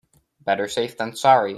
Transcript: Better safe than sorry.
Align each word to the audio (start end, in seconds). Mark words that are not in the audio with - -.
Better 0.43 0.67
safe 0.67 0.97
than 0.97 1.15
sorry. 1.15 1.49